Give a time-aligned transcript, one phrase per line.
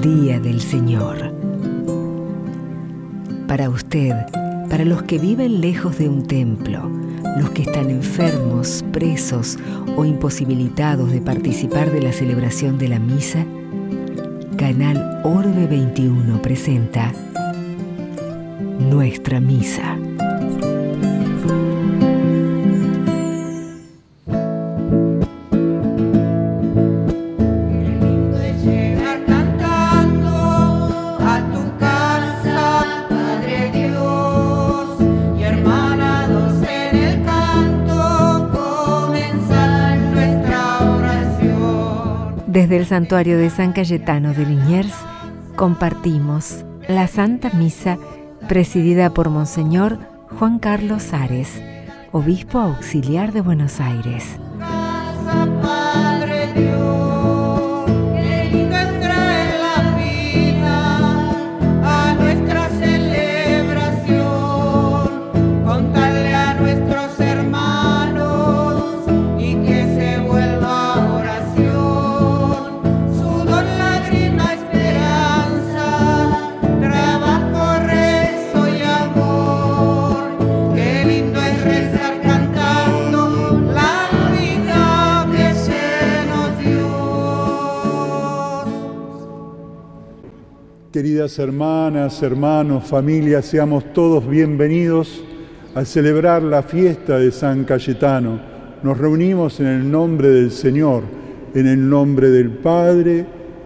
[0.00, 1.30] día del Señor.
[3.46, 4.14] Para usted,
[4.70, 6.90] para los que viven lejos de un templo,
[7.38, 9.58] los que están enfermos, presos
[9.96, 13.44] o imposibilitados de participar de la celebración de la misa,
[14.56, 17.12] Canal Orbe 21 presenta
[18.78, 19.98] Nuestra Misa.
[43.00, 44.92] Santuario de San Cayetano de Liniers
[45.56, 47.96] compartimos la Santa Misa
[48.46, 49.98] presidida por Monseñor
[50.38, 51.62] Juan Carlos Ares,
[52.12, 54.38] obispo auxiliar de Buenos Aires.
[91.00, 95.24] Queridas hermanas, hermanos, familias, seamos todos bienvenidos
[95.74, 98.38] a celebrar la fiesta de San Cayetano.
[98.82, 101.04] Nos reunimos en el nombre del Señor,
[101.54, 103.24] en el nombre del Padre,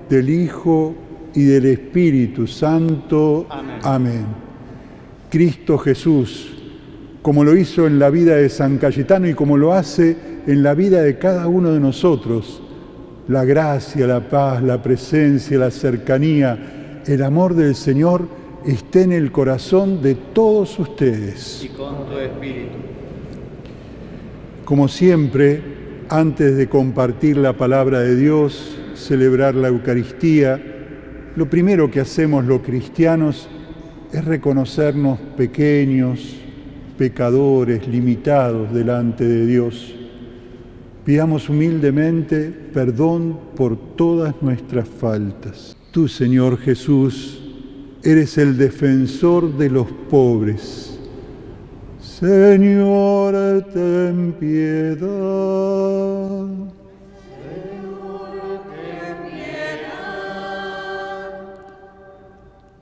[0.08, 0.94] del Hijo
[1.34, 3.48] y del Espíritu Santo.
[3.50, 3.80] Amén.
[3.82, 4.27] Amén.
[5.28, 6.52] Cristo Jesús,
[7.20, 10.74] como lo hizo en la vida de San Cayetano y como lo hace en la
[10.74, 12.62] vida de cada uno de nosotros,
[13.27, 18.27] la gracia, la paz, la presencia, la cercanía, el amor del Señor
[18.65, 21.65] esté en el corazón de todos ustedes.
[21.65, 22.77] Y con tu espíritu.
[24.65, 25.63] Como siempre,
[26.09, 30.61] antes de compartir la palabra de Dios, celebrar la Eucaristía,
[31.37, 33.48] lo primero que hacemos los cristianos
[34.13, 36.36] es reconocernos pequeños,
[36.97, 39.95] pecadores, limitados delante de Dios.
[41.05, 45.77] Pidamos humildemente perdón por todas nuestras faltas.
[45.94, 47.40] Tú, Señor Jesús,
[48.02, 50.98] eres el defensor de los pobres.
[52.00, 55.06] Señor, ten piedad.
[57.38, 58.32] Señor,
[58.74, 59.84] ten piedad.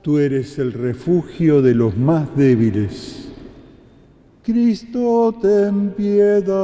[0.01, 3.29] Tú eres el refugio de los más débiles.
[4.41, 6.63] Cristo, ten piedad.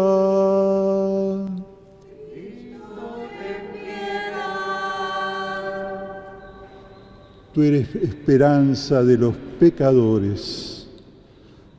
[7.60, 10.88] Tú eres esperanza de los pecadores.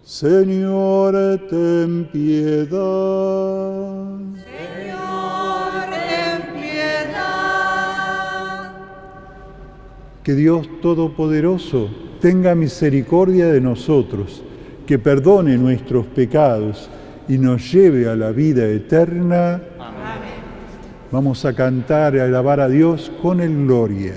[0.04, 1.14] Señor,
[1.48, 2.68] ten piedad.
[4.44, 7.12] Señor, ten piedad.
[10.22, 11.88] Que Dios Todopoderoso
[12.20, 14.42] tenga misericordia de nosotros,
[14.86, 16.90] que perdone nuestros pecados
[17.26, 19.62] y nos lleve a la vida eterna.
[19.78, 20.40] Amén.
[21.10, 24.12] Vamos a cantar y a alabar a Dios con el gloria.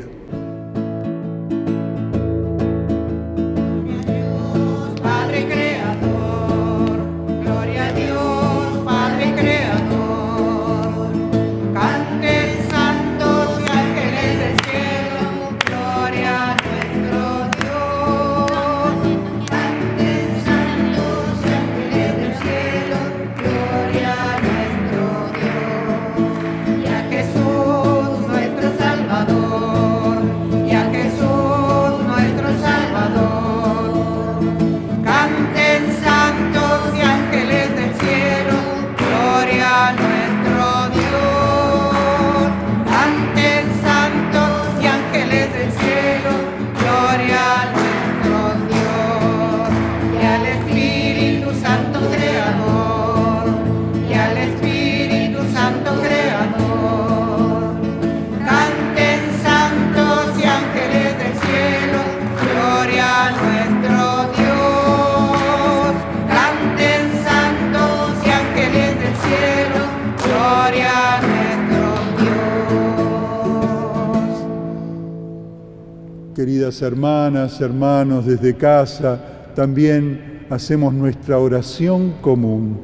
[76.43, 82.81] Queridas hermanas, hermanos, desde casa también hacemos nuestra oración común.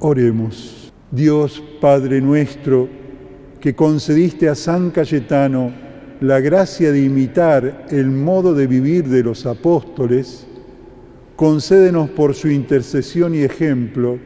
[0.00, 0.92] Oremos.
[1.10, 2.86] Dios Padre nuestro,
[3.60, 5.72] que concediste a San Cayetano
[6.20, 10.46] la gracia de imitar el modo de vivir de los apóstoles,
[11.36, 14.18] concédenos por su intercesión y ejemplo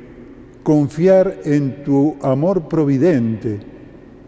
[0.65, 3.61] confiar en tu amor providente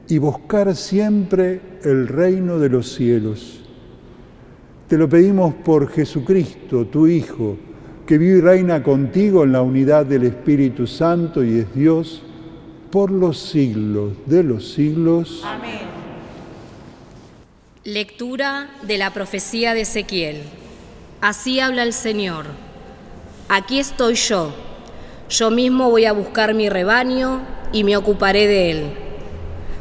[0.07, 3.60] y buscar siempre el reino de los cielos.
[4.91, 7.57] Te lo pedimos por Jesucristo, tu Hijo,
[8.05, 12.23] que vive y reina contigo en la unidad del Espíritu Santo y es Dios
[12.91, 15.43] por los siglos de los siglos.
[15.45, 15.83] Amén.
[17.85, 20.43] Lectura de la profecía de Ezequiel.
[21.21, 22.47] Así habla el Señor.
[23.49, 24.53] Aquí estoy yo.
[25.29, 27.43] Yo mismo voy a buscar mi rebaño
[27.73, 29.10] y me ocuparé de él.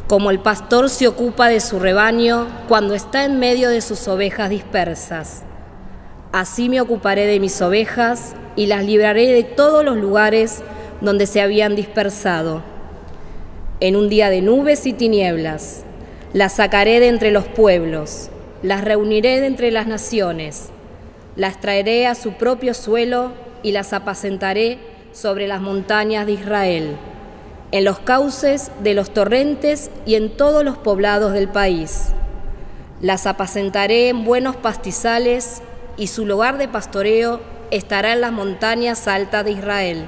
[0.09, 4.49] Como el pastor se ocupa de su rebaño cuando está en medio de sus ovejas
[4.49, 5.43] dispersas.
[6.31, 10.63] Así me ocuparé de mis ovejas y las libraré de todos los lugares
[10.99, 12.63] donde se habían dispersado.
[13.81, 15.83] En un día de nubes y tinieblas,
[16.33, 18.31] las sacaré de entre los pueblos,
[18.63, 20.69] las reuniré de entre las naciones,
[21.35, 24.79] las traeré a su propio suelo y las apacentaré
[25.11, 26.97] sobre las montañas de Israel,
[27.71, 32.09] en los cauces de los torrentes y en todos los poblados del país.
[33.01, 35.61] Las apacentaré en buenos pastizales
[35.95, 40.05] y su lugar de pastoreo estará en las montañas altas de Israel.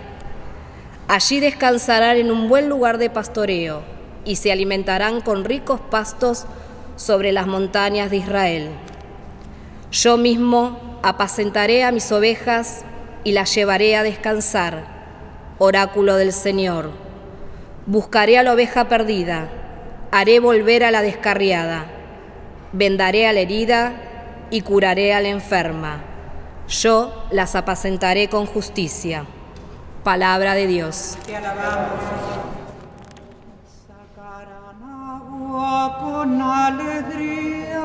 [1.07, 3.83] Allí descansarán en un buen lugar de pastoreo
[4.25, 6.45] y se alimentarán con ricos pastos
[6.95, 8.69] sobre las montañas de Israel.
[9.91, 12.83] Yo mismo apacentaré a mis ovejas
[13.23, 14.85] y las llevaré a descansar,
[15.59, 17.10] oráculo del Señor.
[17.87, 19.47] Buscaré a la oveja perdida,
[20.11, 21.85] haré volver a la descarriada,
[22.73, 23.93] vendaré a la herida
[24.51, 26.03] y curaré a la enferma.
[26.67, 29.25] Yo las apacentaré con justicia.
[30.03, 31.17] Palabra de Dios.
[31.25, 31.99] Te alabamos.
[35.99, 37.81] Con alegría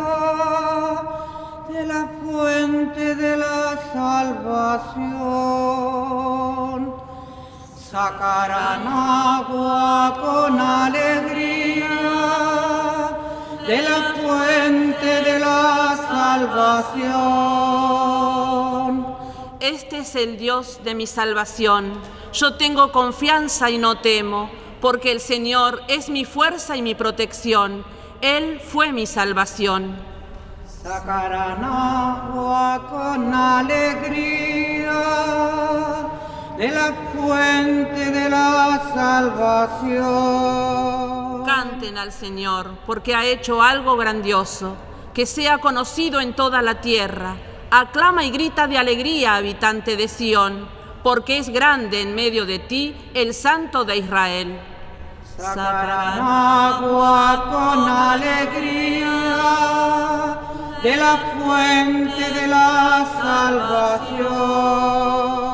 [1.68, 5.45] de la fuente de la salvación.
[7.90, 12.08] Sacarán agua con alegría
[13.64, 17.06] de la fuente de la salvación.
[19.60, 21.92] Este es el Dios de mi salvación.
[22.32, 24.50] Yo tengo confianza y no temo,
[24.80, 27.84] porque el Señor es mi fuerza y mi protección.
[28.20, 29.94] Él fue mi salvación.
[30.82, 34.56] Sacarán agua con alegría
[36.58, 40.06] de la fuente de la salvación.
[41.44, 44.74] Canten al Señor, porque ha hecho algo grandioso,
[45.12, 47.36] que sea conocido en toda la tierra.
[47.70, 50.66] Aclama y grita de alegría, habitante de Sión,
[51.02, 54.58] porque es grande en medio de ti el Santo de Israel.
[55.36, 59.36] Sacarán agua con alegría
[60.82, 63.06] de la fuente de la
[64.08, 65.45] salvación.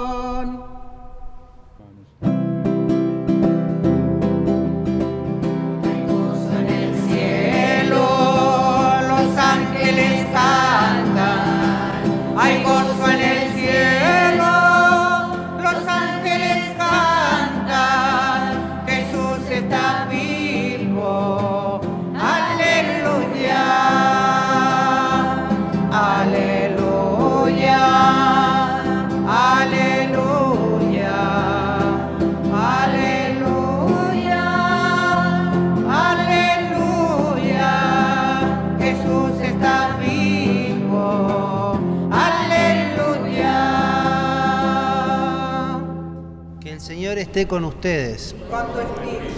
[47.13, 48.35] Señor esté con ustedes.
[48.51, 49.35] Con tu espíritu.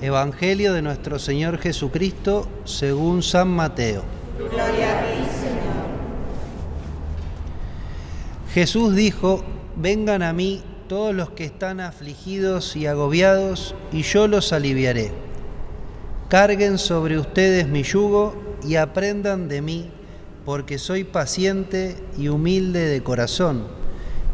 [0.00, 4.02] Evangelio de nuestro Señor Jesucristo según San Mateo.
[4.38, 5.84] Gloria a ti, Señor.
[8.54, 9.44] Jesús dijo,
[9.76, 15.12] vengan a mí todos los que están afligidos y agobiados, y yo los aliviaré.
[16.30, 18.34] Carguen sobre ustedes mi yugo
[18.66, 19.90] y aprendan de mí,
[20.46, 23.66] porque soy paciente y humilde de corazón,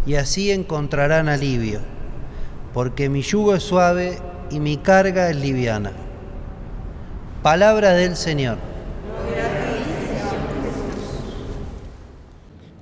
[0.06, 1.80] y así encontrarán alivio,
[2.72, 4.18] porque mi yugo es suave
[4.50, 5.92] y mi carga es liviana.
[7.42, 8.58] Palabra del Señor.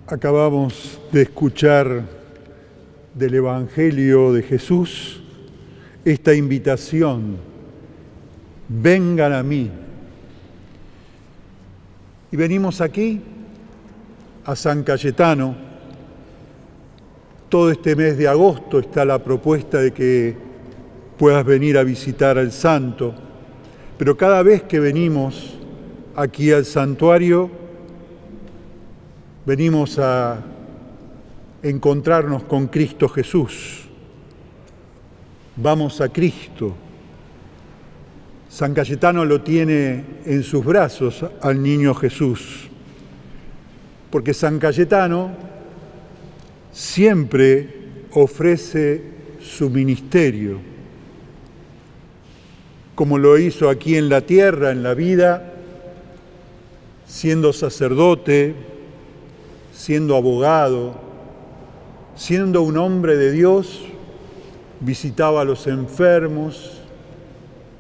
[0.07, 2.03] Acabamos de escuchar
[3.15, 5.21] del Evangelio de Jesús
[6.05, 7.37] esta invitación,
[8.69, 9.71] vengan a mí.
[12.33, 13.21] Y venimos aquí
[14.45, 15.70] a San Cayetano.
[17.51, 20.37] Todo este mes de agosto está la propuesta de que
[21.19, 23.13] puedas venir a visitar al santo,
[23.99, 25.59] pero cada vez que venimos
[26.15, 27.51] aquí al santuario,
[29.45, 30.39] venimos a
[31.65, 33.89] encontrarnos con Cristo Jesús.
[35.57, 36.73] Vamos a Cristo.
[38.49, 42.69] San Cayetano lo tiene en sus brazos al niño Jesús,
[44.09, 45.50] porque San Cayetano
[46.73, 47.69] siempre
[48.13, 49.03] ofrece
[49.41, 50.59] su ministerio,
[52.95, 55.55] como lo hizo aquí en la tierra, en la vida,
[57.07, 58.55] siendo sacerdote,
[59.73, 60.95] siendo abogado,
[62.15, 63.83] siendo un hombre de Dios,
[64.81, 66.81] visitaba a los enfermos,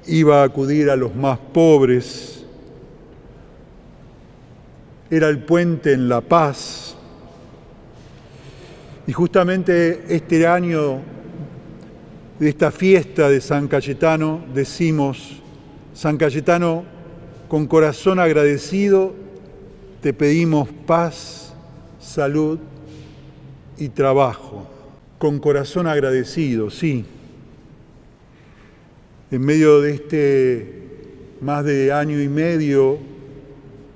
[0.06, 2.44] iba a acudir a los más pobres,
[5.10, 6.89] era el puente en la paz.
[9.10, 11.00] Y justamente este año
[12.38, 15.42] de esta fiesta de San Cayetano decimos,
[15.92, 16.84] San Cayetano,
[17.48, 19.12] con corazón agradecido,
[20.00, 21.52] te pedimos paz,
[21.98, 22.60] salud
[23.78, 24.70] y trabajo.
[25.18, 27.04] Con corazón agradecido, sí.
[29.32, 30.82] En medio de este
[31.40, 32.96] más de año y medio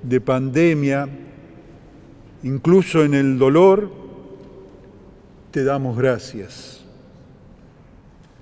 [0.03, 1.07] de pandemia,
[2.43, 4.03] incluso en el dolor,
[5.55, 6.81] te damos gracias.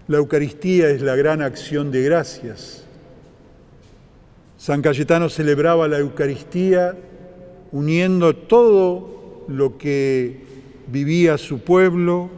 [0.08, 2.86] La Eucaristía es la gran acción de gracias.
[4.58, 6.96] San Cayetano celebraba la Eucaristía
[7.72, 10.40] uniendo todo lo que
[10.88, 12.32] vivía su pueblo,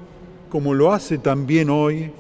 [0.50, 2.12] como lo hace también hoy,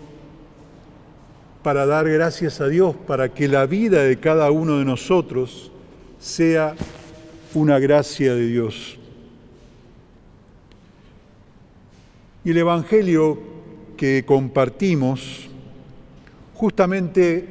[1.61, 5.73] para dar gracias a Dios, para que la vida de cada uno de nosotros
[6.19, 6.73] sea
[7.53, 8.97] una gracia de Dios.
[12.45, 13.39] Y el Evangelio
[13.97, 15.49] que compartimos,
[16.53, 17.49] justamente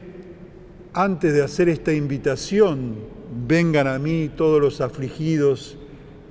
[0.92, 2.94] antes de hacer esta invitación,
[3.46, 5.76] vengan a mí todos los afligidos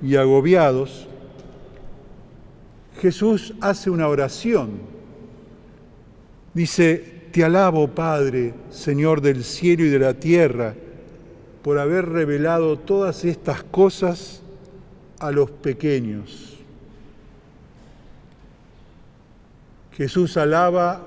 [0.02, 1.06] y agobiados,
[3.02, 4.70] Jesús hace una oración.
[6.54, 10.74] Dice, te alabo Padre, Señor del cielo y de la tierra,
[11.62, 14.40] por haber revelado todas estas cosas
[15.18, 16.53] a los pequeños.
[19.96, 21.06] Jesús alaba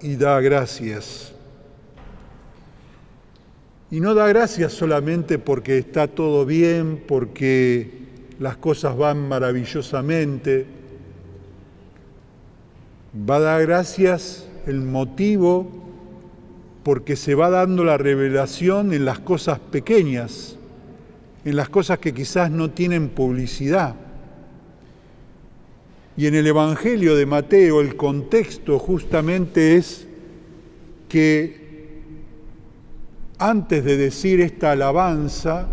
[0.00, 1.32] y da gracias.
[3.90, 7.90] Y no da gracias solamente porque está todo bien, porque
[8.38, 10.66] las cosas van maravillosamente.
[13.28, 15.68] Va a dar gracias el motivo
[16.84, 20.56] porque se va dando la revelación en las cosas pequeñas,
[21.44, 23.96] en las cosas que quizás no tienen publicidad.
[26.16, 30.06] Y en el Evangelio de Mateo el contexto justamente es
[31.08, 31.64] que
[33.38, 35.66] antes de decir esta alabanza,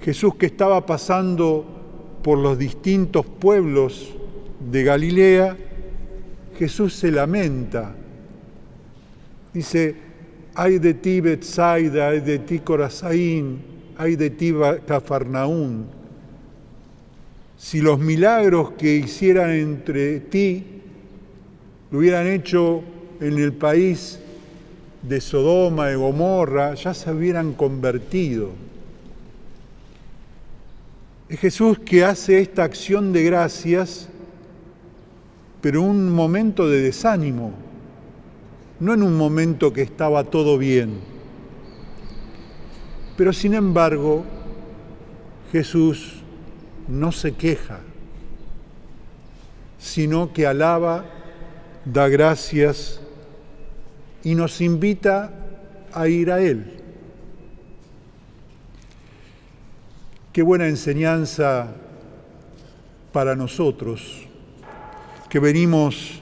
[0.00, 1.64] Jesús que estaba pasando
[2.22, 4.12] por los distintos pueblos
[4.70, 5.56] de Galilea,
[6.58, 7.94] Jesús se lamenta.
[9.54, 9.94] Dice,
[10.54, 13.62] hay de ti Betsaida, hay de ti Corazaín,
[13.96, 14.52] hay de ti
[14.84, 16.01] Cafarnaún
[17.62, 20.64] si los milagros que hicieran entre ti
[21.92, 22.82] lo hubieran hecho
[23.20, 24.18] en el país
[25.00, 28.50] de Sodoma y Gomorra, ya se hubieran convertido.
[31.28, 34.08] Es Jesús que hace esta acción de gracias,
[35.60, 37.52] pero en un momento de desánimo,
[38.80, 40.94] no en un momento que estaba todo bien.
[43.16, 44.24] Pero sin embargo,
[45.52, 46.21] Jesús
[46.92, 47.80] no se queja,
[49.78, 51.06] sino que alaba,
[51.86, 53.00] da gracias
[54.22, 55.32] y nos invita
[55.92, 56.80] a ir a Él.
[60.32, 61.72] Qué buena enseñanza
[63.10, 64.26] para nosotros
[65.28, 66.20] que venimos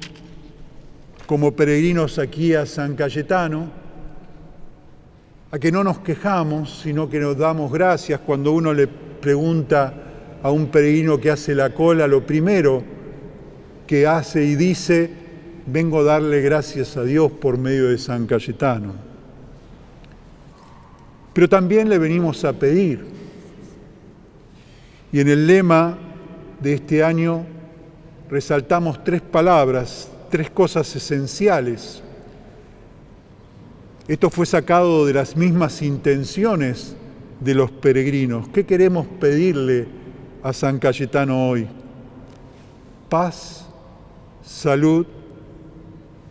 [1.27, 3.69] como peregrinos aquí a San Cayetano,
[5.51, 10.10] a que no nos quejamos, sino que nos damos gracias cuando uno le pregunta
[10.43, 12.83] a un peregrino que hace la cola, lo primero
[13.87, 15.11] que hace y dice,
[15.67, 18.95] vengo a darle gracias a Dios por medio de San Cayetano.
[21.33, 23.05] Pero también le venimos a pedir.
[25.13, 25.99] Y en el lema
[26.61, 27.45] de este año
[28.29, 32.03] resaltamos tres palabras, tres cosas esenciales.
[34.07, 36.97] Esto fue sacado de las mismas intenciones
[37.41, 38.49] de los peregrinos.
[38.49, 40.00] ¿Qué queremos pedirle
[40.43, 41.67] a San Cayetano hoy.
[43.09, 43.67] Paz,
[44.43, 45.07] salud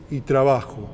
[0.10, 0.90] y trabajo.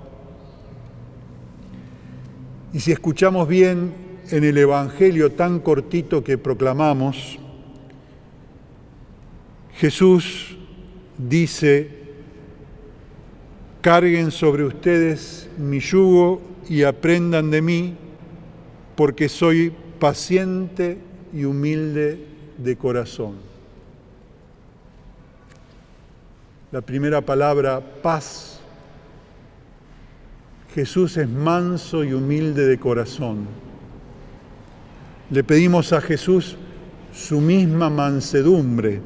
[2.74, 3.94] Y si escuchamos bien
[4.32, 7.40] en el Evangelio tan cortito que proclamamos,
[9.76, 10.58] Jesús
[11.18, 11.90] dice,
[13.82, 17.96] carguen sobre ustedes mi yugo y aprendan de mí,
[18.96, 20.98] porque soy paciente
[21.34, 23.36] y humilde de corazón.
[26.72, 28.60] La primera palabra, paz.
[30.74, 33.46] Jesús es manso y humilde de corazón.
[35.30, 36.58] Le pedimos a Jesús
[37.14, 39.02] su misma mansedumbre.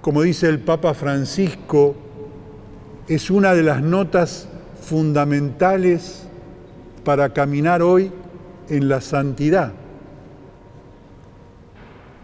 [0.00, 1.94] Como dice el Papa Francisco,
[3.06, 4.48] es una de las notas
[4.82, 6.26] fundamentales
[7.04, 8.10] para caminar hoy
[8.68, 9.72] en la santidad.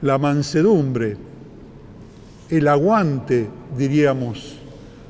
[0.03, 1.17] La mansedumbre,
[2.51, 4.59] el aguante, diríamos,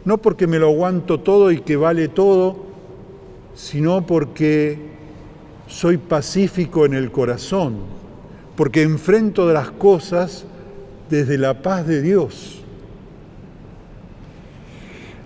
[0.05, 2.65] no porque me lo aguanto todo y que vale todo,
[3.55, 4.79] sino porque
[5.67, 7.79] soy pacífico en el corazón,
[8.57, 10.47] porque enfrento las cosas
[11.11, 12.63] desde la paz de Dios.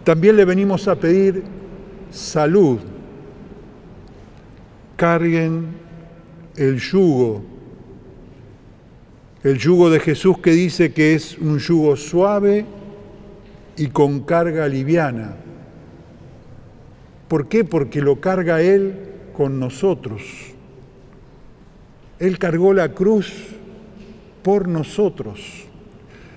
[0.05, 1.43] También le venimos a pedir
[2.11, 2.79] salud.
[4.97, 5.69] Carguen
[6.57, 7.43] el yugo,
[9.42, 12.66] el yugo de Jesús que dice que es un yugo suave
[13.76, 15.37] y con carga liviana.
[17.28, 17.64] ¿Por qué?
[17.64, 18.94] Porque lo carga Él
[19.32, 20.23] con nosotros.
[22.18, 23.32] Él cargó la cruz
[24.42, 25.40] por nosotros,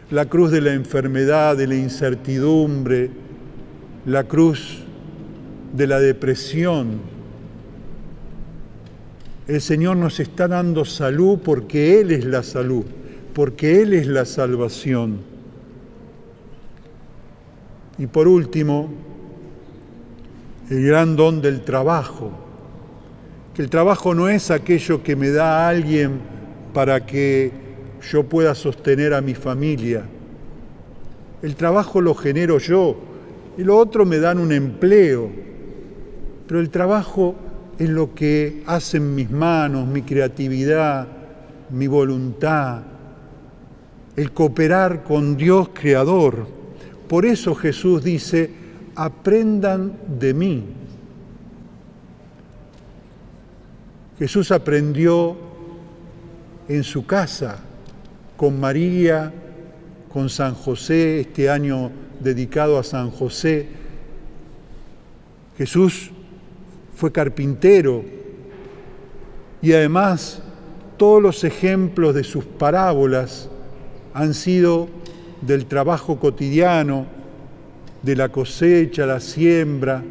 [0.09, 3.09] la cruz de la enfermedad, de la incertidumbre,
[4.05, 4.83] la cruz
[5.73, 7.01] de la depresión.
[9.45, 12.85] El Señor nos está dando salud porque Él es la salud,
[13.33, 15.19] porque Él es la salvación.
[17.97, 18.89] Y por último,
[20.69, 22.31] el gran don del trabajo,
[23.53, 26.21] que el trabajo no es aquello que me da alguien
[26.73, 27.51] para que
[28.11, 30.05] yo pueda sostener a mi familia.
[31.41, 32.95] El trabajo lo genero yo
[33.57, 35.29] y lo otro me dan un empleo,
[36.47, 37.35] pero el trabajo
[37.79, 41.07] es lo que hacen mis manos, mi creatividad,
[41.69, 42.81] mi voluntad,
[44.15, 46.47] el cooperar con Dios creador.
[47.07, 48.49] Por eso Jesús dice,
[48.95, 50.63] aprendan de mí.
[54.19, 55.35] Jesús aprendió
[56.67, 57.59] en su casa,
[58.37, 59.33] con María,
[60.11, 63.67] con San José, este año dedicado a San José.
[65.57, 66.11] Jesús
[66.95, 68.03] fue carpintero
[69.61, 70.41] y además
[70.97, 73.49] todos los ejemplos de sus parábolas
[74.13, 74.87] han sido
[75.41, 77.05] del trabajo cotidiano,
[78.01, 80.03] de la cosecha, la siembra,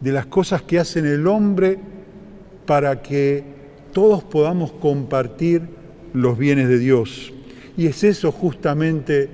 [0.00, 1.78] de las cosas que hacen el hombre
[2.66, 3.42] para que
[3.92, 5.62] todos podamos compartir
[6.12, 7.32] los bienes de Dios.
[7.76, 9.28] Y es eso justamente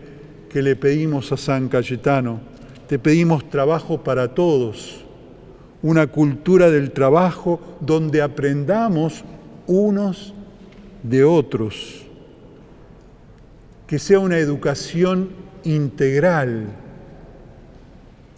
[0.49, 2.41] que le pedimos a San Cayetano.
[2.89, 5.04] Te pedimos trabajo para todos,
[5.85, 9.23] una cultura del trabajo donde aprendamos
[9.67, 10.33] unos
[11.03, 12.07] de otros,
[13.87, 15.29] que sea una educación
[15.63, 16.69] integral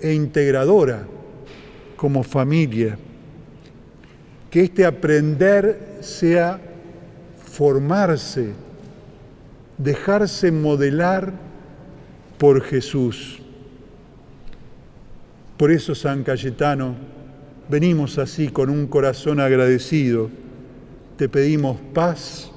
[0.00, 1.06] e integradora
[1.94, 2.98] como familia,
[4.50, 6.61] que este aprender sea
[7.37, 8.54] formarse,
[9.78, 11.32] dejarse modelar
[12.38, 13.40] por Jesús.
[15.56, 16.96] Por eso, San Cayetano,
[17.68, 20.31] venimos así con un corazón agradecido.
[21.16, 22.50] Te pedimos paz,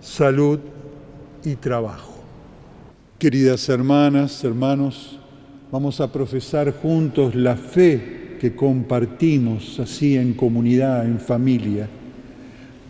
[0.00, 0.58] salud
[1.44, 2.14] y trabajo.
[3.18, 5.18] Queridas hermanas, hermanos,
[5.70, 11.88] vamos a profesar juntos la fe que compartimos así en comunidad, en familia.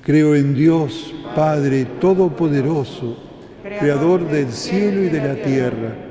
[0.03, 3.17] Creo en Dios, Padre Todopoderoso,
[3.63, 6.05] Creador del cielo y de la tierra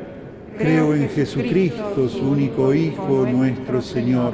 [0.57, 4.33] Creo en Jesucristo, su único Hijo, nuestro Señor,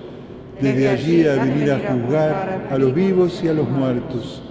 [0.61, 4.41] desde allí a venir a juzgar a los vivos y a los muertos.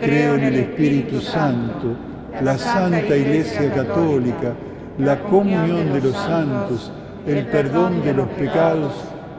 [0.00, 1.96] Creo en el Espíritu Santo,
[2.42, 4.54] la Santa Iglesia Católica,
[4.98, 6.92] la comunión de los santos,
[7.26, 8.92] el perdón de los pecados,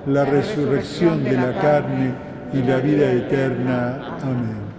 [0.05, 2.13] la resurrección de la carne
[2.53, 4.17] y la vida eterna.
[4.21, 4.69] Amén.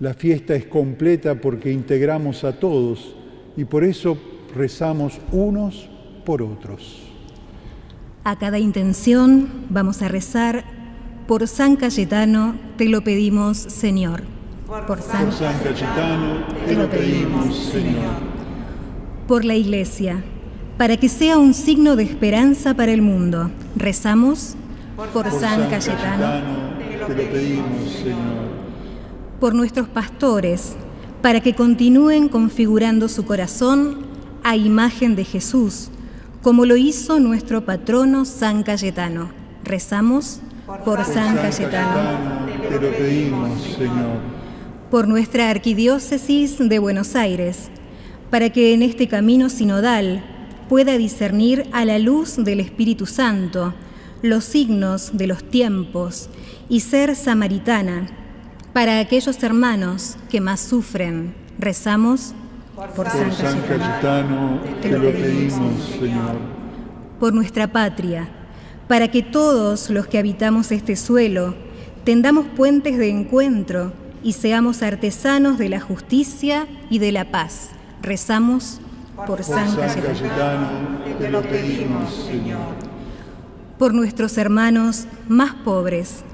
[0.00, 3.14] La fiesta es completa porque integramos a todos
[3.56, 4.16] y por eso
[4.54, 5.90] rezamos unos
[6.24, 7.09] por otros.
[8.22, 10.64] A cada intención vamos a rezar
[11.26, 14.24] por San Cayetano, te lo pedimos, Señor.
[14.66, 18.12] Por San, por San Cayetano, te lo pedimos, Señor.
[19.26, 20.22] Por la Iglesia,
[20.76, 23.50] para que sea un signo de esperanza para el mundo.
[23.74, 24.54] Rezamos
[24.96, 28.50] por, San, Cayetano, te lo pedimos, Señor.
[29.40, 30.76] Por nuestros pastores,
[31.22, 34.00] para que continúen configurando su corazón
[34.42, 35.90] a imagen de Jesús,
[36.42, 39.30] como lo hizo nuestro patrono San Cayetano.
[39.62, 40.40] Rezamos
[40.84, 42.46] por, San, Cayetano.
[42.68, 44.18] Te lo pedimos, Señor.
[44.90, 47.70] Por nuestra arquidiócesis de Buenos Aires,
[48.30, 50.24] para que en este camino sinodal
[50.68, 53.74] pueda discernir a la luz del Espíritu Santo
[54.22, 56.28] los signos de los tiempos
[56.68, 58.06] y ser samaritana
[58.72, 61.34] para aquellos hermanos que más sufren.
[61.58, 62.34] Rezamos
[62.88, 66.36] por, San, Cayetano, te lo pedimos, Señor.
[67.18, 68.28] Por nuestra patria,
[68.88, 71.54] para que todos los que habitamos este suelo
[72.04, 77.70] tendamos puentes de encuentro y seamos artesanos de la justicia y de la paz.
[78.02, 78.80] Rezamos
[79.26, 80.70] por, San, Cayetano,
[81.18, 82.60] te lo pedimos, Señor.
[83.78, 86.24] Por nuestros hermanos más pobres,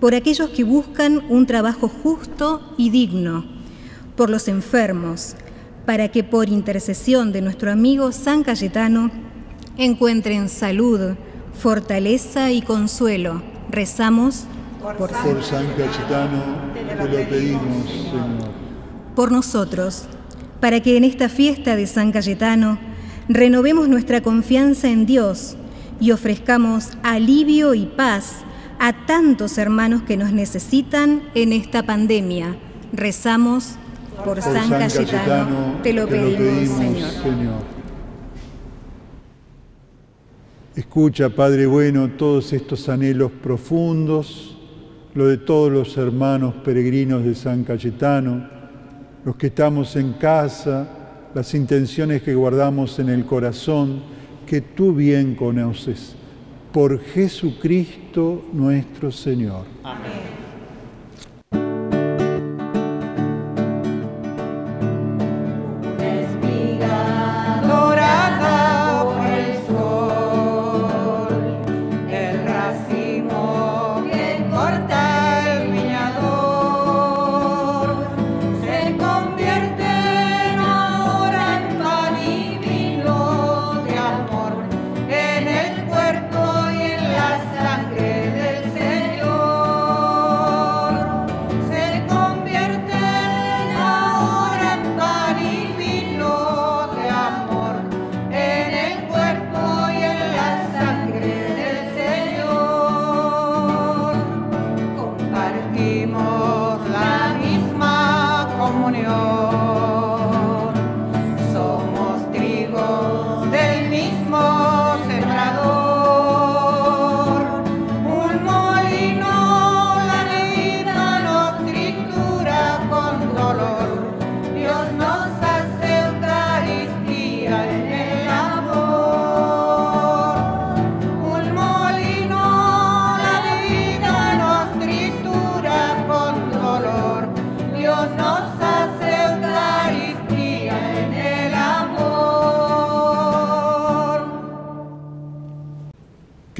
[0.00, 3.44] por aquellos que buscan un trabajo justo y digno,
[4.16, 5.36] por los enfermos,
[5.86, 9.10] para que por intercesión de nuestro amigo San Cayetano
[9.76, 11.14] encuentren salud,
[11.60, 13.42] fortaleza y consuelo.
[13.70, 14.44] Rezamos
[14.80, 16.42] por, por San Cayetano,
[16.74, 18.54] te lo pedimos, Señor.
[19.14, 20.04] Por nosotros,
[20.60, 22.78] para que en esta fiesta de San Cayetano
[23.28, 25.56] renovemos nuestra confianza en Dios
[26.00, 28.36] y ofrezcamos alivio y paz
[28.78, 32.56] a tantos hermanos que nos necesitan en esta pandemia.
[32.92, 33.76] Rezamos
[34.24, 37.74] por, San, Cayetano, te lo pedimos, Señor.
[40.76, 44.58] Escucha, Padre bueno, todos estos anhelos profundos,
[45.14, 48.48] lo de todos los hermanos peregrinos de San Cayetano,
[49.24, 50.88] los que estamos en casa,
[51.32, 54.02] las intenciones que guardamos en el corazón,
[54.46, 56.16] que tú bien conoces.
[56.72, 59.64] Por Jesucristo nuestro Señor.
[59.84, 60.33] Amén.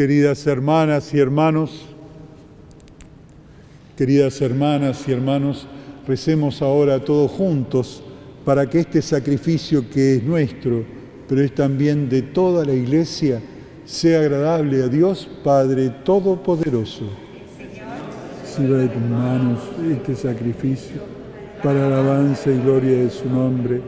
[0.04, 1.80] Queridas hermanas y hermanos,
[3.96, 5.66] queridas hermanas y hermanos,
[6.06, 8.02] recemos ahora todos juntos
[8.44, 10.84] para que este sacrificio que es nuestro,
[11.26, 13.40] pero es también de toda la Iglesia,
[13.86, 17.08] sea agradable a Dios Padre Todopoderoso.
[18.44, 19.58] Sirva de tus manos
[19.90, 21.00] este sacrificio
[21.62, 23.80] para alabanza y gloria de su nombre,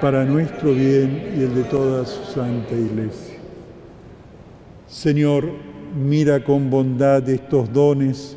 [0.00, 3.33] para nuestro bien y el de toda su santa Iglesia.
[4.86, 5.50] Señor,
[5.96, 8.36] mira con bondad estos dones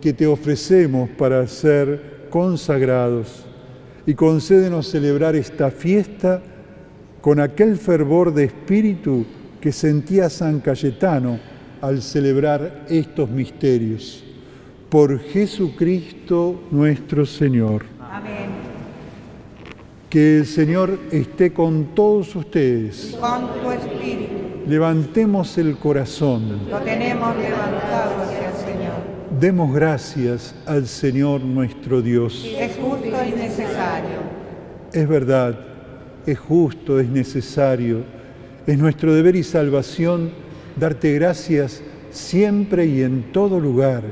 [0.00, 3.46] que te ofrecemos para ser consagrados
[4.06, 6.42] y concédenos celebrar esta fiesta
[7.20, 9.24] con aquel fervor de espíritu
[9.60, 11.38] que sentía San Cayetano
[11.80, 14.24] al celebrar estos misterios.
[14.90, 17.84] Por Jesucristo nuestro Señor.
[18.00, 18.50] Amén.
[20.10, 23.16] Que el Señor esté con todos ustedes.
[23.18, 26.68] Con tu espíritu Levantemos el corazón.
[26.70, 28.94] Lo tenemos levantado hacia el Señor.
[29.38, 32.46] Demos gracias al Señor nuestro Dios.
[32.58, 34.24] Es justo y necesario.
[34.92, 35.58] Es verdad,
[36.24, 38.04] es justo, es necesario,
[38.66, 40.30] es nuestro deber y salvación
[40.76, 44.02] darte gracias siempre y en todo lugar,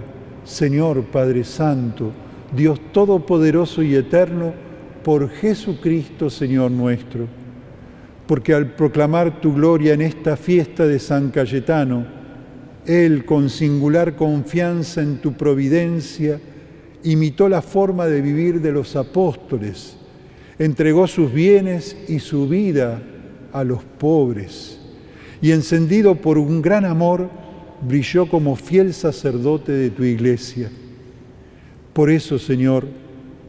[0.45, 2.13] Señor Padre Santo,
[2.55, 4.53] Dios Todopoderoso y Eterno,
[5.03, 7.27] por Jesucristo, Señor nuestro.
[8.33, 12.07] Porque al proclamar tu gloria en esta fiesta de San Cayetano,
[12.87, 16.41] Él, con singular confianza en tu providencia,
[17.05, 19.99] imitó la forma de vivir de los apóstoles,
[20.59, 23.03] entregó sus bienes y su vida
[23.53, 24.81] a los pobres,
[25.43, 27.29] y encendido por un gran amor,
[27.87, 30.71] brilló como fiel sacerdote de tu iglesia.
[31.93, 32.87] Por eso, Señor,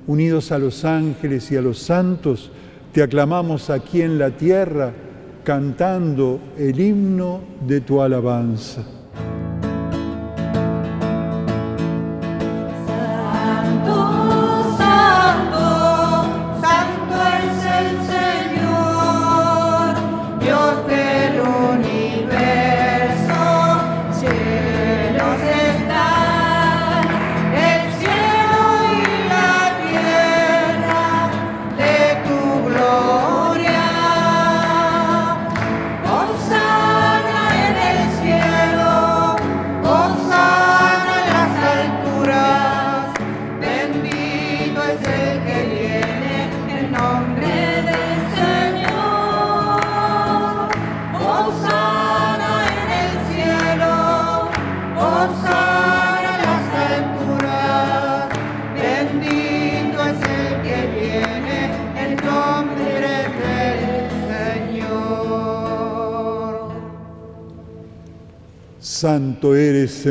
[0.08, 2.52] unidos a los ángeles y a los santos,
[2.94, 4.94] te aclamamos aquí en la tierra,
[5.44, 8.84] cantando el himno de tu alabanza.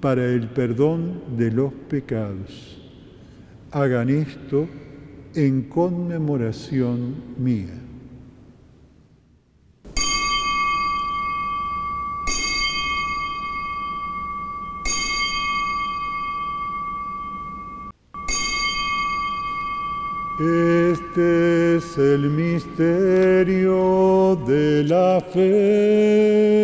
[0.00, 2.80] para el perdón de los pecados.
[3.72, 4.68] Hagan esto
[5.34, 7.88] en conmemoración mía.
[20.40, 23.76] Este es el misterio
[24.46, 26.58] de la fe.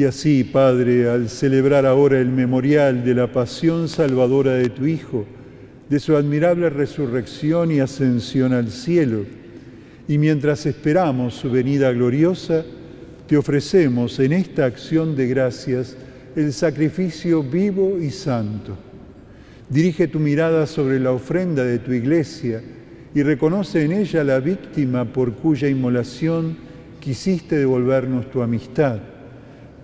[0.00, 5.26] Y así, Padre, al celebrar ahora el memorial de la pasión salvadora de tu Hijo,
[5.90, 9.26] de su admirable resurrección y ascensión al cielo.
[10.08, 12.64] Y mientras esperamos su venida gloriosa,
[13.26, 15.98] te ofrecemos en esta acción de gracias
[16.34, 18.78] el sacrificio vivo y santo.
[19.68, 22.62] Dirige tu mirada sobre la ofrenda de tu iglesia
[23.14, 26.56] y reconoce en ella la víctima por cuya inmolación
[27.00, 29.09] quisiste devolvernos tu amistad,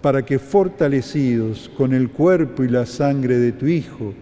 [0.06, 4.14] para que fortalecidos con el cuerpo y la sangre de tu Hijo,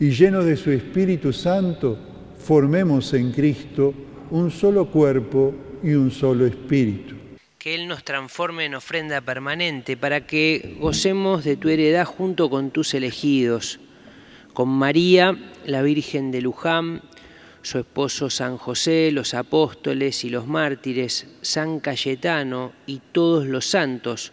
[0.00, 1.96] y lleno de su Espíritu Santo,
[2.36, 3.94] formemos en Cristo
[4.32, 7.14] un solo cuerpo y un solo espíritu.
[7.56, 12.72] Que Él nos transforme en ofrenda permanente para que gocemos de tu heredad junto con
[12.72, 13.78] tus elegidos,
[14.54, 17.00] con María, la Virgen de Luján,
[17.62, 24.32] su esposo San José, los apóstoles y los mártires, San Cayetano y todos los santos,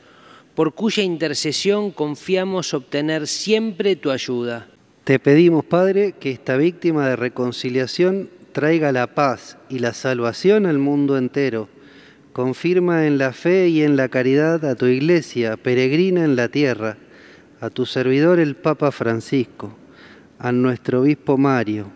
[0.55, 4.67] por cuya intercesión confiamos obtener siempre tu ayuda
[5.05, 10.79] te pedimos, Padre, que esta víctima de reconciliación traiga la paz y la salvación al
[10.79, 11.69] mundo entero.
[12.33, 16.97] Confirma en la fe y en la caridad a tu iglesia, peregrina en la tierra,
[17.61, 19.77] a tu servidor el Papa Francisco,
[20.39, 21.91] a nuestro obispo Mario,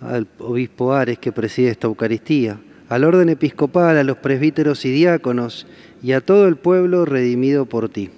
[0.00, 2.58] al obispo Ares que preside esta Eucaristía,
[2.94, 5.66] al orden episcopal, a los presbíteros y diáconos
[6.00, 8.10] y a todo el pueblo redimido por ti.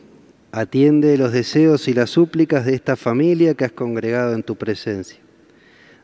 [0.53, 5.19] Atiende los deseos y las súplicas de esta familia que has congregado en tu presencia.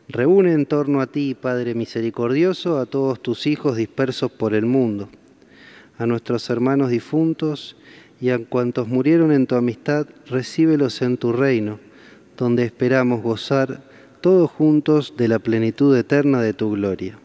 [0.09, 5.07] Reúne en torno a ti, Padre misericordioso, a todos tus hijos dispersos por el mundo,
[5.99, 7.77] a nuestros hermanos difuntos
[8.19, 11.77] y a cuantos murieron en tu amistad, recíbelos en tu reino,
[12.37, 13.83] donde esperamos gozar
[14.19, 17.19] todos juntos de la plenitud eterna de tu gloria.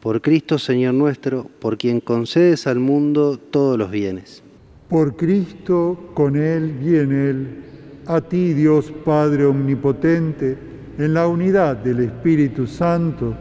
[0.00, 4.42] Por Cristo Señor nuestro, por quien concedes al mundo todos los bienes
[4.90, 7.64] por Cristo, con Él y en Él,
[8.06, 10.58] a ti Dios Padre Omnipotente,
[10.98, 13.34] en la unidad del Espíritu Santo,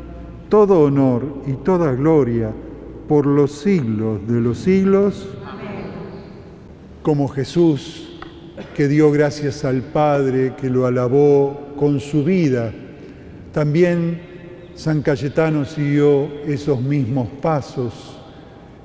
[0.47, 2.53] todo honor y toda gloria
[3.07, 5.27] por los siglos de los siglos.
[5.43, 5.87] Amén.
[7.01, 8.19] Como Jesús,
[8.75, 12.71] que dio gracias al Padre, que lo alabó con su vida,
[13.51, 14.21] también
[14.79, 18.17] San Cayetano siguió esos mismos pasos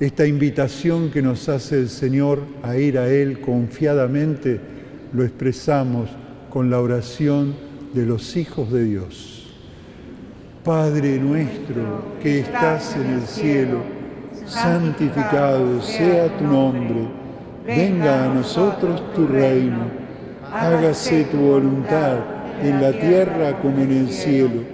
[0.00, 4.60] esta invitación que nos hace el Señor a ir a Él confiadamente
[5.12, 6.10] lo expresamos
[6.50, 7.54] con la oración
[7.92, 9.54] de los hijos de Dios.
[10.64, 13.78] Padre nuestro que estás en el cielo,
[14.48, 17.06] santificado sea tu nombre,
[17.64, 19.86] venga a nosotros tu reino,
[20.52, 22.18] hágase tu voluntad
[22.60, 24.73] en la tierra como en el cielo.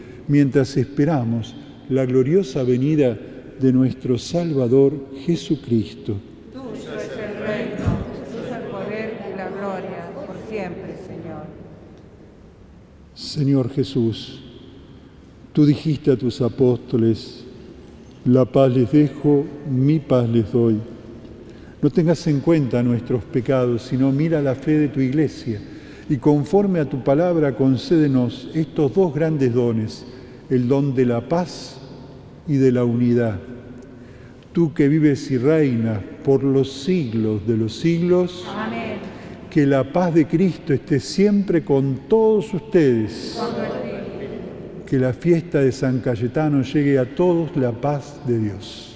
[0.31, 1.53] mientras esperamos
[1.89, 3.17] la gloriosa venida
[3.59, 4.93] de nuestro Salvador
[5.25, 6.15] Jesucristo.
[6.53, 7.97] Tuyo es el reino,
[8.49, 11.43] el poder y la gloria, por siempre, Señor.
[13.13, 14.41] Señor Jesús,
[15.51, 17.43] tú dijiste a tus apóstoles,
[18.23, 20.77] la paz les dejo, mi paz les doy.
[21.81, 25.59] No tengas en cuenta nuestros pecados, sino mira la fe de tu iglesia
[26.09, 30.05] y conforme a tu palabra concédenos estos dos grandes dones,
[30.51, 31.79] el don de la paz
[32.47, 33.39] y de la unidad
[34.53, 38.45] tú que vives y reinas por los siglos de los siglos.
[38.55, 38.97] Amén.
[39.49, 43.39] Que la paz de Cristo esté siempre con todos ustedes.
[44.85, 48.90] Que la fiesta de San Cayetano llegue a todos la paz de Dios.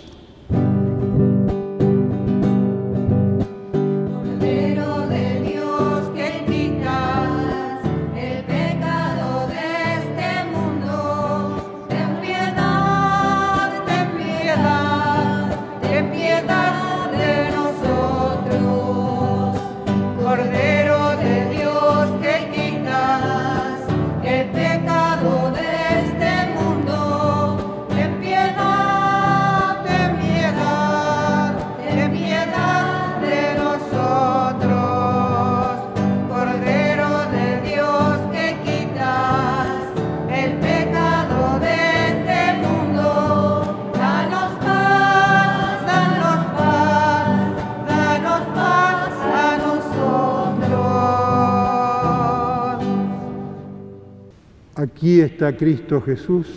[54.96, 56.48] Aquí está Cristo Jesús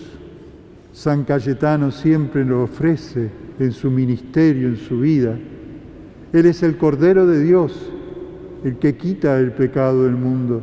[0.92, 5.36] San Cayetano siempre lo ofrece en su ministerio, en su vida.
[6.32, 7.72] Él es el Cordero de Dios,
[8.64, 10.60] el que quita el pecado del mundo.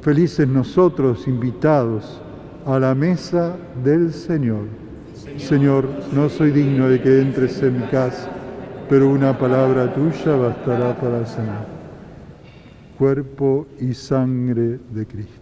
[0.00, 2.20] Felices nosotros invitados
[2.66, 4.64] a la mesa del Señor.
[5.38, 8.30] Señor, no soy digno de que entres en mi casa,
[8.88, 11.66] pero una palabra tuya bastará para sanar.
[12.96, 15.41] Cuerpo y sangre de Cristo.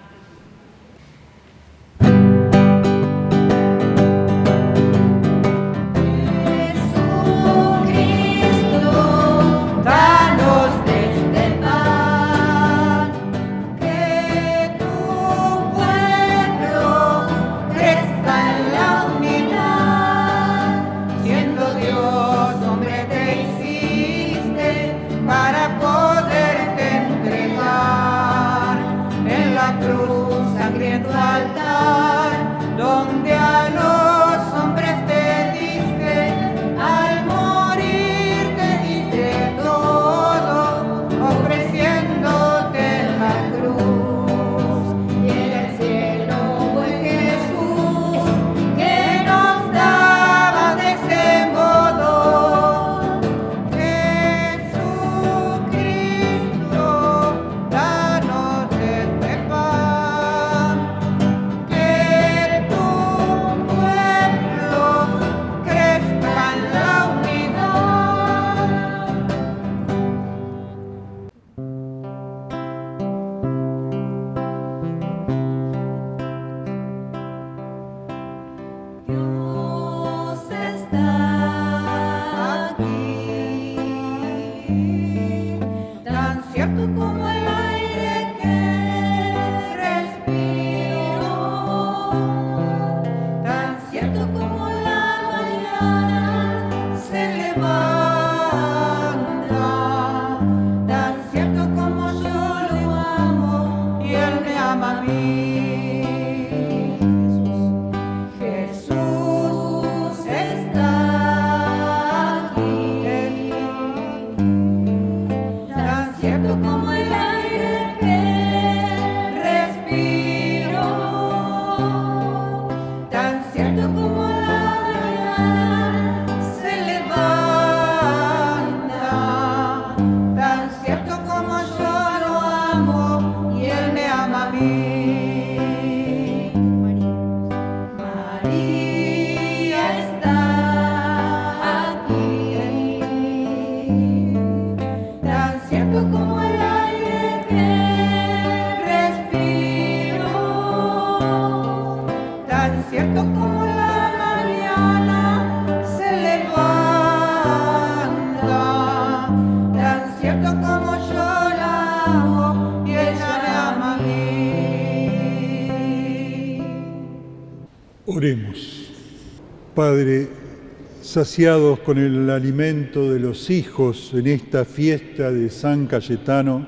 [171.11, 176.65] Saciados con el alimento de los hijos en esta fiesta de San Cayetano,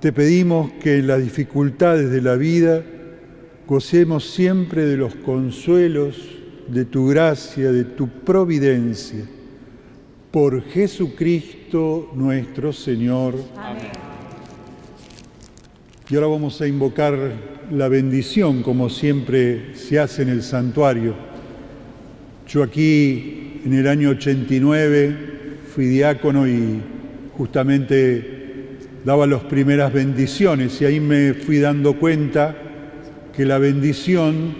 [0.00, 2.84] te pedimos que en las dificultades de la vida
[3.66, 6.18] gocemos siempre de los consuelos
[6.68, 9.24] de tu gracia, de tu providencia.
[10.30, 13.34] Por Jesucristo nuestro Señor.
[13.56, 13.92] Amén.
[16.10, 17.16] Y ahora vamos a invocar
[17.70, 21.31] la bendición como siempre se hace en el santuario.
[22.52, 25.16] Yo aquí en el año 89
[25.74, 26.82] fui diácono y
[27.34, 28.76] justamente
[29.06, 32.54] daba las primeras bendiciones y ahí me fui dando cuenta
[33.34, 34.54] que la bendición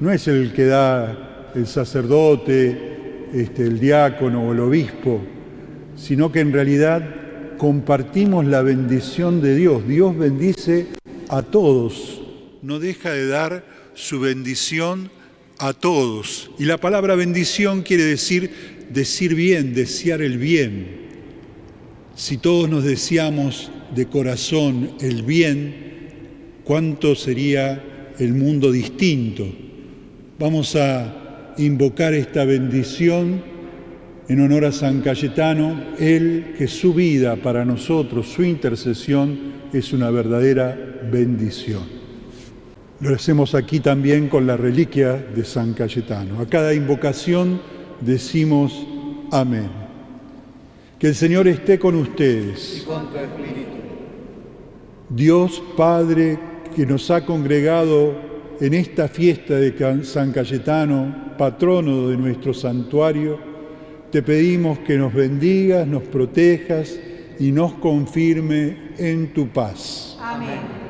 [0.00, 5.20] no es el que da el sacerdote, este, el diácono o el obispo,
[5.94, 7.04] sino que en realidad
[7.58, 9.86] compartimos la bendición de Dios.
[9.86, 10.86] Dios bendice
[11.28, 12.22] a todos,
[12.62, 13.62] no deja de dar
[13.92, 15.10] su bendición
[15.58, 16.50] a todos.
[16.58, 21.06] Y la palabra bendición quiere decir decir bien, desear el bien.
[22.14, 25.74] Si todos nos deseamos de corazón el bien,
[26.64, 29.46] cuánto sería el mundo distinto.
[30.38, 33.42] Vamos a invocar esta bendición
[34.28, 40.10] en honor a San Cayetano, él que su vida para nosotros, su intercesión, es una
[40.10, 40.76] verdadera
[41.10, 41.95] bendición.
[43.00, 46.40] Lo hacemos aquí también con la reliquia de San Cayetano.
[46.40, 47.60] A cada invocación
[48.00, 48.86] decimos
[49.30, 49.70] amén.
[50.98, 52.82] Que el Señor esté con ustedes.
[52.82, 53.76] Y con tu espíritu.
[55.10, 56.38] Dios Padre
[56.74, 58.14] que nos ha congregado
[58.60, 63.38] en esta fiesta de San Cayetano, patrono de nuestro santuario,
[64.10, 66.98] te pedimos que nos bendigas, nos protejas
[67.38, 70.16] y nos confirme en tu paz.
[70.20, 70.85] Amén.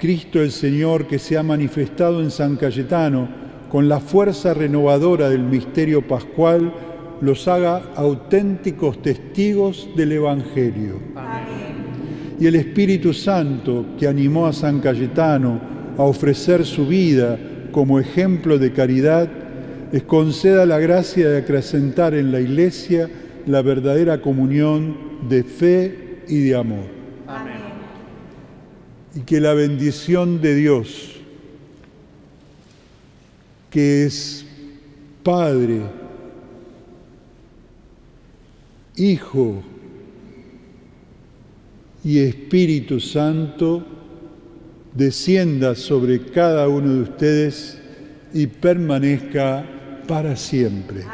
[0.00, 3.28] Cristo el Señor que se ha manifestado en San Cayetano
[3.68, 6.72] con la fuerza renovadora del misterio pascual,
[7.20, 11.00] los haga auténticos testigos del Evangelio.
[11.14, 12.38] Amén.
[12.40, 15.60] Y el Espíritu Santo que animó a San Cayetano
[15.98, 17.38] a ofrecer su vida
[17.70, 19.28] como ejemplo de caridad,
[19.92, 23.10] les conceda la gracia de acrecentar en la Iglesia
[23.46, 24.96] la verdadera comunión
[25.28, 26.99] de fe y de amor.
[29.10, 29.14] Amén.
[29.14, 31.12] Y que la bendición de Dios,
[33.70, 34.44] que es
[35.22, 35.82] Padre,
[38.96, 39.62] Hijo
[42.04, 43.84] y Espíritu Santo,
[44.94, 47.78] descienda sobre cada uno de ustedes
[48.32, 49.64] y permanezca
[50.06, 51.04] para siempre.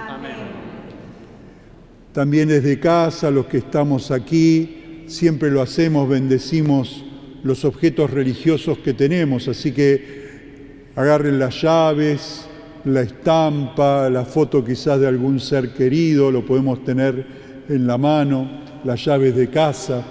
[2.12, 7.05] También desde casa, los que estamos aquí, siempre lo hacemos, bendecimos
[7.43, 12.47] los objetos religiosos que tenemos, así que agarren las llaves,
[12.84, 17.26] la estampa, la foto quizás de algún ser querido, lo podemos tener
[17.68, 20.03] en la mano, las llaves de casa,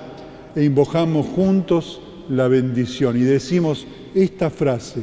[0.55, 5.01] e invocamos juntos la bendición y decimos esta frase,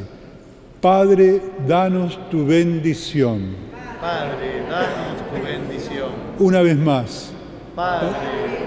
[0.80, 3.54] Padre, danos tu bendición.
[4.00, 6.10] Padre, danos tu bendición.
[6.40, 7.32] Una vez más.
[7.76, 8.08] Padre,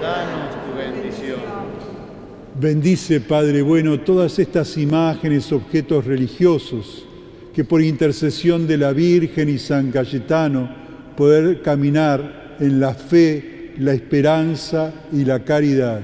[0.00, 0.45] bendición.
[2.58, 7.06] Bendice, Padre bueno, todas estas imágenes, objetos religiosos,
[7.52, 10.66] que por intercesión de la Virgen y San Cayetano
[11.18, 16.00] poder caminar en la fe, la esperanza y la caridad.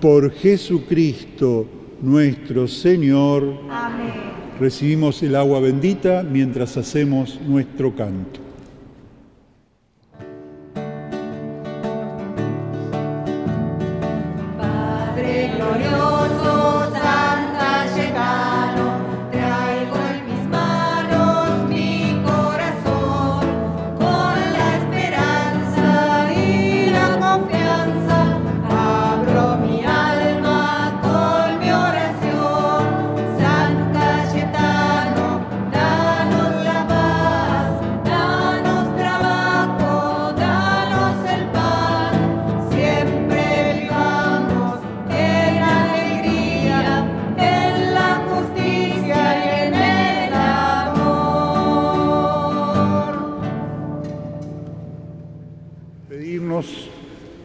[0.00, 1.66] Por Jesucristo
[2.02, 3.42] nuestro Señor.
[3.68, 4.12] Amén.
[4.60, 8.43] Recibimos el agua bendita mientras hacemos nuestro canto.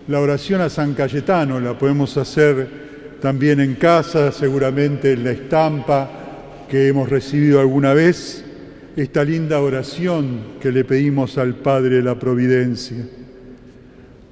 [0.10, 2.68] La oración a San Cayetano, la podemos hacer
[3.22, 6.10] también en casa, seguramente en la estampa
[6.68, 8.43] que hemos recibido alguna vez,
[8.95, 13.05] esta linda oración que le pedimos al Padre de la Providencia.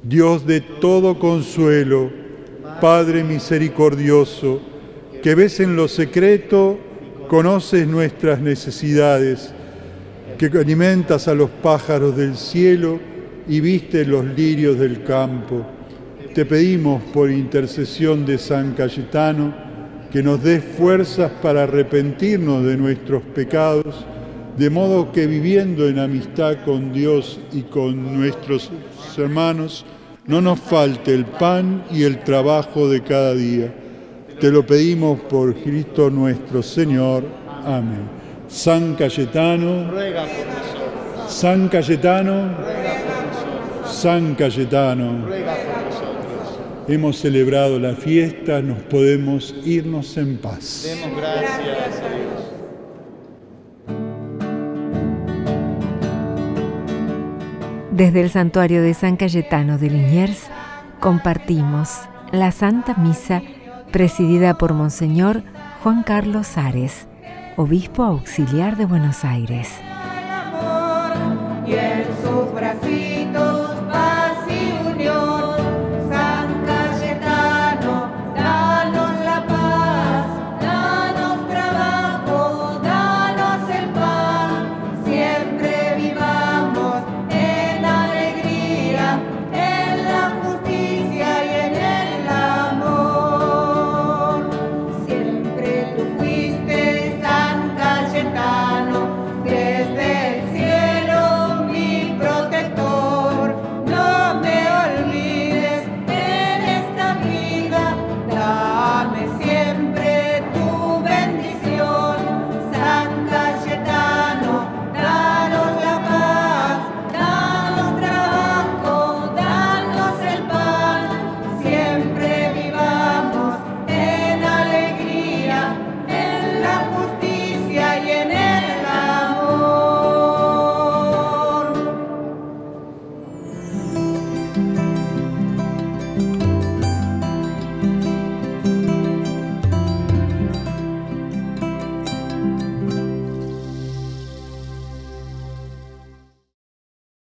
[0.01, 2.09] Dios de todo consuelo,
[2.81, 4.59] Padre misericordioso,
[5.21, 6.79] que ves en lo secreto,
[7.27, 9.53] conoces nuestras necesidades,
[10.39, 12.99] que alimentas a los pájaros del cielo
[13.47, 15.65] y viste los lirios del campo.
[16.33, 19.53] Te pedimos por intercesión de San Cayetano
[20.11, 24.05] que nos des fuerzas para arrepentirnos de nuestros pecados,
[24.57, 28.71] de modo que viviendo en amistad con Dios y con nuestros
[29.17, 29.85] hermanos,
[30.25, 33.73] no nos falte el pan y el trabajo de cada día.
[34.39, 37.23] Te lo pedimos por Cristo nuestro Señor.
[37.65, 38.09] Amén.
[38.47, 39.91] San Cayetano.
[41.27, 42.86] San Cayetano.
[43.97, 45.25] San Cayetano.
[45.25, 46.59] Ruega por nosotros.
[46.87, 50.83] Hemos celebrado la fiesta, nos podemos irnos en paz.
[50.85, 52.43] Demos gracias a Dios.
[57.91, 60.43] Desde el santuario de San Cayetano de Liniers
[60.99, 63.41] compartimos la Santa Misa
[63.91, 65.41] presidida por Monseñor
[65.81, 67.07] Juan Carlos Ares,
[67.55, 69.71] obispo auxiliar de Buenos Aires.